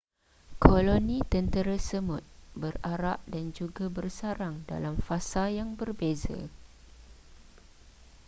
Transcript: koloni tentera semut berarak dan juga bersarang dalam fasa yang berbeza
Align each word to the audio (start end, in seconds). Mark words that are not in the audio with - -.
koloni 0.63 1.17
tentera 1.33 1.77
semut 1.89 2.23
berarak 2.61 3.19
dan 3.33 3.45
juga 3.57 3.85
bersarang 3.97 4.55
dalam 4.71 4.95
fasa 5.07 5.43
yang 5.57 5.69
berbeza 5.79 6.39